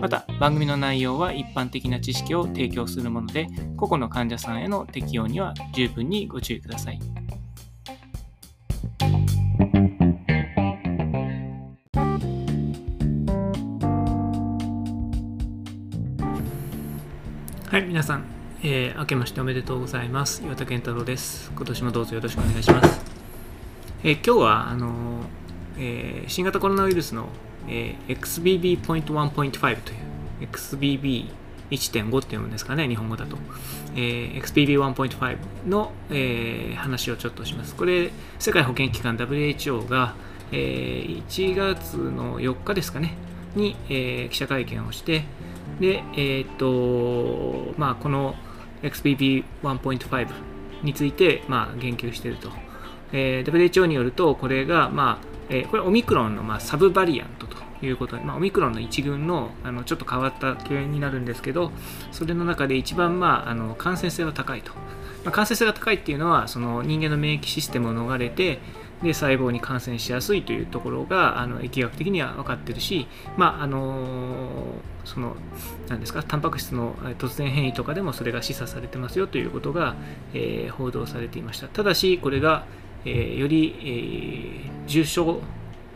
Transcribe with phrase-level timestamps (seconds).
[0.00, 7.00] また番組の内容は一般的な知識を提供するもので個々の患者さんへの適用には十分にご注意ください
[17.76, 18.24] はい、皆さん、
[18.62, 20.42] えー、明けましておめでとうございます。
[20.42, 21.52] 岩田健太郎です。
[21.54, 23.02] 今年もどうぞよろしくお願いします。
[24.02, 24.92] えー今日は、あのー
[25.78, 27.28] えー新型コロナウイルスの、
[27.68, 29.98] えー XBB.1.5 という
[30.42, 33.36] XBB1.5 っていうんですかね、日本語だと。
[33.94, 37.74] えー XBB1.5 の、えー話をちょっとします。
[37.74, 40.14] これ、世界保健機関 WHO が、
[40.52, 43.14] えー1月の4日ですかね、
[43.54, 45.24] に、えー記者会見をして、
[45.80, 48.34] で、えーと、まあ、この
[48.82, 50.28] XBB1.5
[50.82, 52.50] について、まあ、言及していると。
[53.12, 61.72] えー WHO によると、これが、まあ、えーこれオミクロンの、まあ、サブバリアントということで、まあ、オミクロンの一群のあのちょっと変わった系になるんですけど、
[62.12, 64.72] それの中で一番、まあ、あの感染性が高いと。
[65.24, 68.60] まあ、感染性が高いっていうのは、その人間の免疫システムを逃れて、
[69.02, 74.56] で細胞に感染しやすいというところがあの疫学的には分かってるし、まああの
[75.04, 75.36] その
[75.88, 79.96] なんですかタンパク質の突然変異とかでもそれが示唆されてますよということが、
[80.32, 82.64] えー報道されていましたただしこれが、
[83.04, 85.40] えーより、えー重症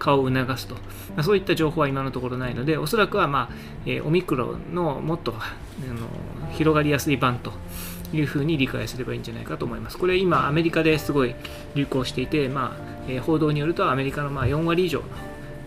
[0.00, 0.80] 化を促すと、ま
[1.18, 3.54] あ、そういった情報は今のところないのでおそらくは、まあ
[3.86, 5.54] えーオミクロンのもっとあ
[5.92, 6.08] の
[6.52, 7.52] 広がりやすい版と
[8.12, 9.96] いうふうに理解すればいいんじゃないかと思います。
[9.98, 11.36] これ今アメリカですごい
[11.76, 15.04] 流行していて、まあえー報道によるとアメリカのまあ4割以上の、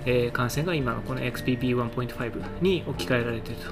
[0.05, 3.67] えー感染が今のこの XBB1.5 に置き換えられていると、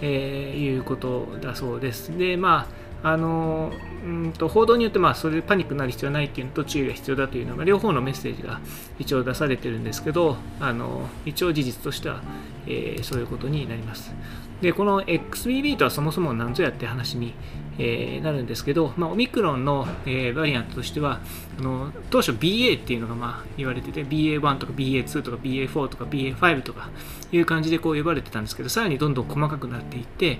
[0.00, 2.16] えーいうことだそうです。
[2.16, 3.72] で、まああの
[4.04, 8.60] うんと報道によってまあそれでパニックになる必要はないっていうのと注意が必要だというのが両方のメッセージが
[8.98, 12.22] 一応出されているんですけどあの一応事実としては、
[12.66, 14.12] えーそういうことになります。
[14.60, 17.34] でこの XBB とはそもそも何ぞやって話に、
[17.78, 21.20] えーなるんですけど、まあ、オミクロンの、えーバリアントとしては
[21.58, 26.88] あの当初 BA っていうのがまあ言われてて BA1 とか BA2 とか BA4 とか BA5 とか
[27.32, 30.38] いう感じでこう呼ばれてたんですけどさらにどんどん細かくなっていって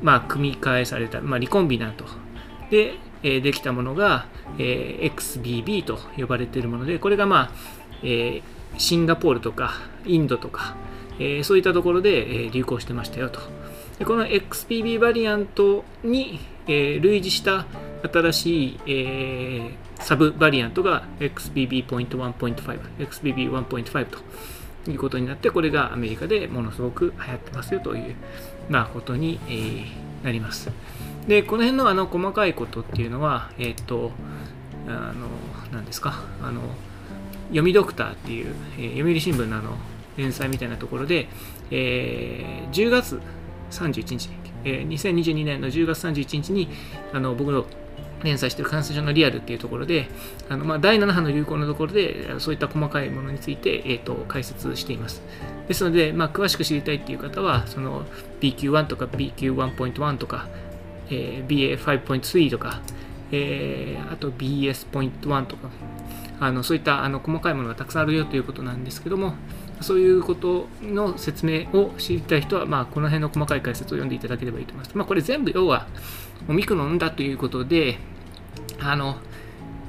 [0.01, 2.05] まあ、組み替えされた、まあ、リコンビナント
[2.69, 4.27] で、えーできたものが、
[4.59, 7.51] えー XBB と呼ばれているもので、これが、まあ
[8.03, 9.73] えーシンガポールとか
[10.05, 10.75] インドとか、
[11.17, 13.39] えーそういったところで、えー流行してましたよと。
[13.99, 17.65] でこの XBB バリアントに、えー類似した
[18.11, 28.15] 新しい、えーサブバリアントが XBB.1.5、XBB1.5 ということになって、これがアメリカでものすごく流行ってますよという、
[28.69, 30.69] まあ、ことに、えーなります。
[31.27, 34.11] で、この辺のあの細かいことっていうのは、えっ、と、
[34.87, 35.27] あの、
[35.71, 36.61] 何ですか、あの、
[37.49, 39.77] 読みドクターっていう、えー読売新聞のあの
[40.17, 41.27] 連載みたいなところで、
[41.71, 43.21] えー10月
[43.71, 44.29] 31日、
[44.63, 46.69] えー2022年の10月31日に
[47.13, 47.65] あの僕の
[48.23, 50.07] 連載している感染症のリアルっていうところで、
[50.49, 55.21] あのまあ、第7波の流行のところで、そういった細かいものについて、えー、と解説しています。
[55.67, 58.05] ですので、まあ、詳しく知りたいっていう方は、その
[58.41, 60.47] BQ1 とか BQ1.1 とか、
[61.09, 62.81] えー BA5.3 とか、
[63.31, 65.69] えーあと BS.1 とか、
[66.39, 69.35] あのそういったあの細かいものがたくさんあるよということなんですけども、
[69.81, 74.97] そういうことの説明を知りたい人は、まあ、この辺の細かい解説を読んでいただければいいと思います。
[74.97, 75.87] まあ、これ全部要は
[76.47, 77.99] オミクロンだということで、
[78.79, 79.17] あの、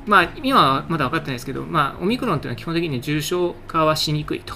[0.07, 4.55] まあ、今はまだ分かってないですけど、まあ、オミクロンというのは基本的に重症化はしにくいと。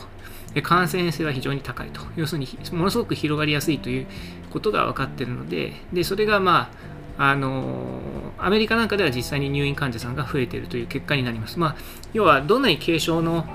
[0.54, 2.00] で感染性は非常に高いと。
[2.16, 4.06] 要するに、ものすごく広がりやすいという
[4.50, 6.70] ことが分かっているので、でそれが、ま
[7.18, 8.00] あ、あの
[8.38, 11.58] アメリカなんかでは実際に入院患者さんが増えているという結果になります。
[11.58, 11.76] まあ、
[12.12, 13.46] 要は、どんなに軽症の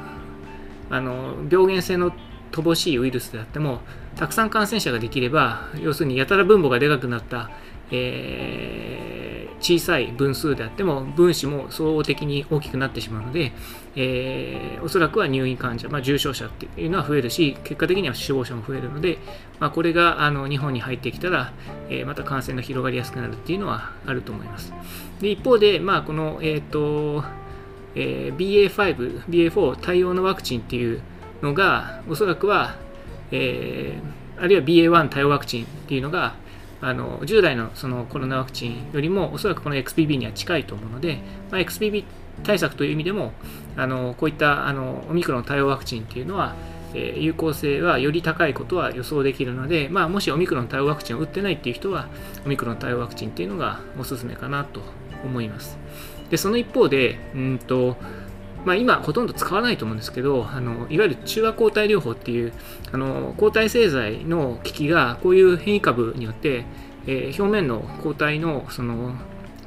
[0.90, 2.12] あの病原性の
[2.52, 3.82] 乏しいウイルスであっても、
[4.16, 7.50] たくさん感染者ができれば、要するにやたら分母がでかくなった、
[7.92, 9.18] えー
[9.60, 13.52] 小さい分数であっても分子も総合的に大きくなってしまうので、
[13.96, 19.18] えー、おそらくは入院患者、まあ、重症者っていうのは増えるし結果的には死亡者も増えるので、
[19.60, 21.54] まあ、これがあの日本に入ってきたら、
[21.90, 24.74] えー、また感染が広がりやすくなるっていうのはあると思います。
[25.20, 27.24] で一方で、まあ、この、えーと
[28.00, 31.02] えー、BA5、BA4 対応のワクチンっていう
[31.42, 32.76] のがおそらくは、
[33.32, 36.36] えー、あるいは BA1 対応ワクチンっていうのが
[36.80, 41.18] あの従来のそのコロナワクチンよりもおそらくこの XBB には近いと思うので、
[41.50, 42.06] まあ、XBB
[42.44, 43.34] 対策という意味でも
[43.76, 46.56] あのこういったあのオミクロン対応ワクチンっていうのは、
[46.94, 52.10] えー、有効性はより高いことは予想できるので、まあ、もしオミクロン対応ワクチンを打ってないっていう人は
[52.46, 54.82] オミクロン対応ワクチンっていうのがおすすめかなと
[55.26, 55.80] 思います。
[56.30, 57.98] でその一方でうんと
[58.68, 62.52] まあ、今ほとんど使わないと思うんですけどあのいわゆる中和抗体療法っていう
[62.92, 66.66] あの抗体製剤の効きがこういう変異株によって、
[67.06, 69.16] えー、表面の抗体のその、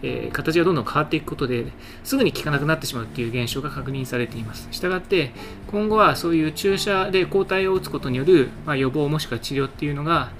[0.02, 1.72] えー、形がどんどん変わっていくことで
[2.04, 4.68] すぐに効かなくなってしまうっていう現象が確認されています。
[4.70, 5.32] したがって
[5.70, 10.32] 今後はそういう注射で抗体を打つことによる、まあ、予防もしくは治療っていうのが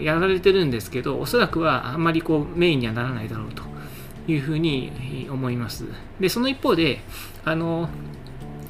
[0.00, 3.73] やられてるんですけどおそらくはあんまりこうメインにはならないだろうと。
[4.26, 5.84] いうふうに思います。
[6.20, 7.00] で、その一方で、
[7.44, 7.88] あの、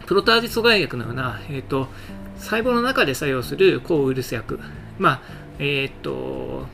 [0.07, 1.89] プロタージ阻害薬のような、えっ、ー、と、
[2.37, 4.61] 細胞の中で作用する抗ウイルス薬、
[4.99, 5.21] まあ、
[5.59, 6.67] えっ、ー、と、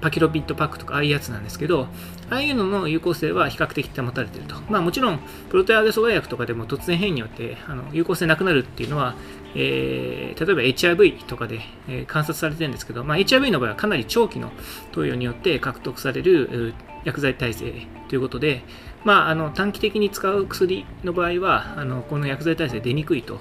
[0.00, 1.88] パキロビットパックとかああいうやつなんですけど、
[2.30, 4.54] ああいうのの有効性は比較的保たれていると。
[4.68, 9.16] まあもちろん、プロテアーゼ阻害薬とかでも突然変異によってあの有効性なくなるっていうのは、
[9.54, 14.50] えー、例えば HIV とかで、えー、観察されてるんですけど、まあ、HIV の場合はかなり長期の
[14.92, 16.74] 投与によって獲得される
[17.04, 18.62] 薬剤耐性ということで、
[19.04, 23.40] まあ、あの短期的に使う薬の場合はあのこの薬剤耐性出にくいと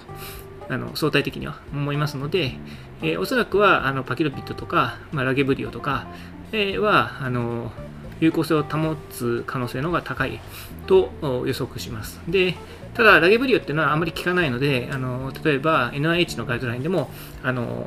[0.69, 2.53] あの相対的には思いますので、
[3.01, 6.07] えー、おそらくはあのパキロピットとか、まあ、ラゲブリオとか、
[6.51, 7.71] えー、はあの
[8.19, 10.39] 有効性を保つ可能性の方が高い
[10.85, 11.11] と
[11.45, 12.19] 予測します。
[12.27, 12.55] で
[12.93, 17.11] ただ、ラゲブリオっていうのはあまり効かないので、あの例えば NIH のガイドラインでも、
[17.43, 17.85] あの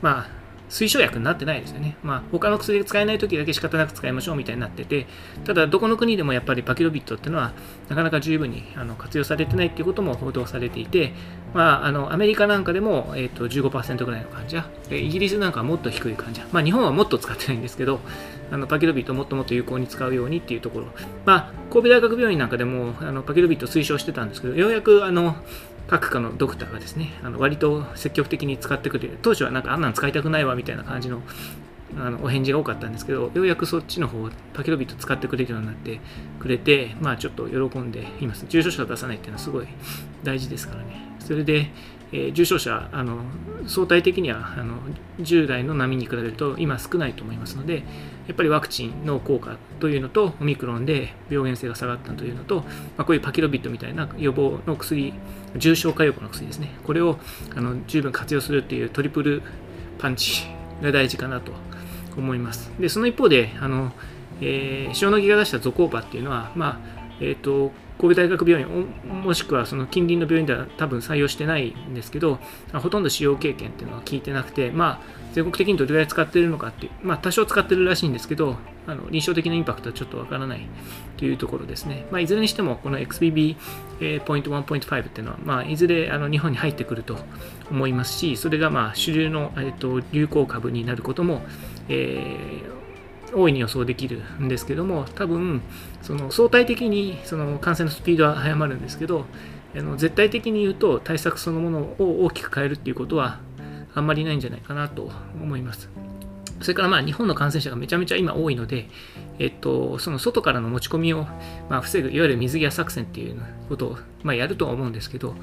[0.00, 0.41] まあ、
[0.72, 1.96] 推奨薬になってないですよね。
[2.02, 5.06] まあ、他の薬が使えない時だけ仕方なく使いましょうみたいになってて、
[5.44, 7.52] ただ、どこの国でもやっぱりパキロビットっていうのは、
[7.90, 11.12] なかなか十分にあの活用されてないっていうことも報道されていて、
[11.52, 18.00] まあ、あのアメリカなんかでも、えーと、15%ぐらいの患者、イギリスなんかはもっと低い患者、まあ、日本はもっと使ってないんですけど、
[18.50, 20.86] あのパキロビットをもっともっと有効に使うようにっていうところ、
[21.26, 25.36] まあ、神戸大学病院なんかでもあのパキロビット推奨してたんですけど、ようやくあの
[25.88, 29.18] 各科のドクターがですね、あの割と積極的に使ってくれる。
[29.22, 31.22] 当初はなんかあんなん使いたくないわみたいな感じの
[31.98, 36.00] あのお返事が多かったんですけど、ようやくそっちの方を、パキロビット使ってくれるようになって
[36.40, 38.46] くれて、まあちょっと喜んでいます。
[38.48, 39.66] 重症者を出さないっていうのはすごい
[40.22, 41.02] 大事ですからね。
[41.20, 41.70] それで、
[42.12, 43.18] え、重症者あの、
[43.66, 44.76] 相対的にはあの
[45.20, 47.84] 従来の波に比べると今少ないと思いますので、
[48.26, 52.64] やっぱりワクチンの効果というのと、オミクロンで病原性が下がったというのと、ま
[52.98, 55.14] あ、こういうパキロビットみたいな予防の薬、
[55.56, 57.18] 重症化予防の薬ですね、これを
[57.56, 59.42] あの十分活用するっていうトリプル
[59.98, 60.44] パンチ
[60.82, 61.52] が大事かなと
[62.16, 62.70] 思います。
[62.78, 63.92] で、その一方で、あの
[64.40, 67.72] えー、塩野義が出したゾコーパっていうのは、まあえーと
[68.02, 68.86] 神戸大学病院
[69.22, 72.40] もしくはその近隣の病院では多分採用してないんですけど
[72.72, 75.00] ほとんど使用経験っていうのは聞いてなくてまあ
[75.34, 78.56] 全国的にどれぐらい使ってるのかっていうまあ多少使ってるらしいんですけど
[78.88, 80.66] あの臨床的なインパクトはちょっとわからない
[81.16, 87.16] というところですね、まあ、いずれにしてもこの XBB.1.5 っていうのは、まあ、いずれあの日本に入ってくると
[87.70, 91.42] 思いますしそれがまあ主流の、えっと、流行株になることも、
[91.88, 92.81] えー
[93.34, 95.62] 大いに予想できるんですけども多分
[96.02, 99.24] その相対的にその感染のスピードは早まるんですけど
[99.74, 103.40] あの絶対的に言うと対策そのものを大きく変えるっていうことは
[103.94, 105.88] あんまりないんじゃないかなと思います。
[106.62, 108.88] それからまあ日本の感染者がめちゃめちゃ今多いので、
[109.38, 111.26] えっと、その外からの持ち込みを
[111.68, 115.34] ま防ぐ、いわゆる水際作戦っていうことをまやるとは思うんですけど、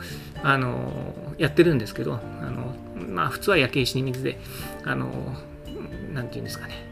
[0.41, 4.39] あのやってるんですけど、あのまあ、普通は焼け石に水で、
[4.85, 5.09] あの
[6.13, 6.88] なんていうんですかね、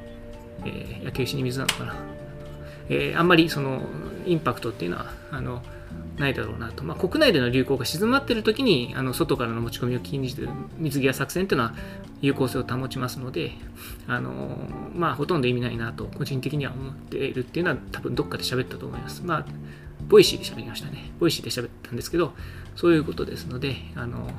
[0.67, 1.95] えー、焼け石に水なのかな、
[2.89, 3.81] えー、あんまりその
[4.25, 5.61] インパクトっていうのはあの
[6.17, 11.73] ないだろうなと、まあ、国内での流行が静まってる時にあの外からの持ち込みを禁じる水際作戦っていうのは
[12.21, 13.51] 有効性を保ちますので
[14.07, 14.57] あの、
[14.93, 19.23] まあ、ほとんど意味ないなと個人的には思っているっていうのは多分どっかで喋ったと思います。
[19.23, 19.45] まあ
[20.07, 21.11] Voicy で喋りましたね。
[21.19, 22.33] Voicy で喋ったんですけど、
[22.75, 24.29] そういうことですので、あの、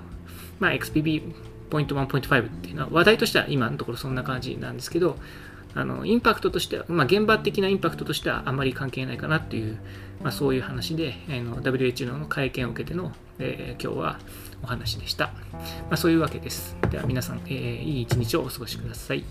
[0.60, 5.16] まあ、 XBB.1.5 っていうのは話題としては今のところそんな感じなんですけど、
[5.78, 9.78] あのインパクトとしては、まあ、現場的なインパクトとしてはあまり関係ないかなという、
[10.20, 14.18] まあ、そういう話で、えの WHO の会見を受けての、えー、今日は
[14.60, 16.76] お話でした、まあ、そういうわけです。
[16.90, 19.24] では皆さん、えー、いい一日をお過ごしください。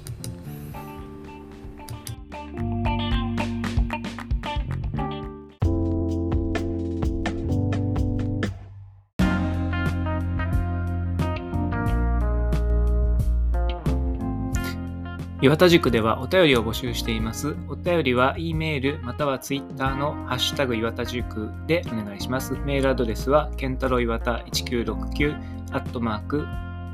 [15.40, 17.56] 岩田塾ではお便りを募集しています。
[17.70, 22.54] お便りは E メールまたは Twitter のハッシュタグ岩田塾でお願いします。
[22.66, 25.36] メールアドレスは健太郎岩田1969
[25.74, 26.40] アットマーク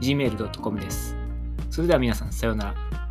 [0.01, 1.15] gmail.com です。
[1.69, 3.02] それでは皆さんさようなら。